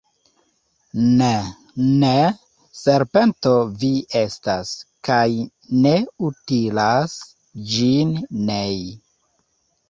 [1.17, 1.33] Ne,
[2.03, 2.13] ne!
[2.79, 3.51] Serpento
[3.83, 4.71] vi estas,
[5.11, 5.27] kaj
[5.85, 5.93] ne
[6.31, 7.15] utilas
[7.75, 8.17] ĝin
[8.51, 8.83] nei.